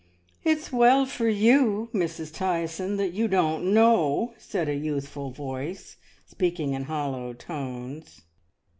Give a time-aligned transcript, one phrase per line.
[0.43, 2.33] "It's well for you, Mrs.
[2.33, 8.23] Tyson, that you don't know," said a youthful voice, speaking in hollow tones.